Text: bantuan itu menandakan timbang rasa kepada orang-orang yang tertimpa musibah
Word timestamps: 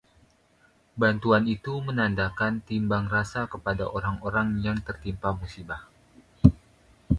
bantuan 1.01 1.43
itu 1.55 1.73
menandakan 1.87 2.53
timbang 2.67 3.05
rasa 3.15 3.41
kepada 3.53 3.85
orang-orang 3.97 4.49
yang 4.65 4.77
tertimpa 4.87 5.29
musibah 5.39 5.81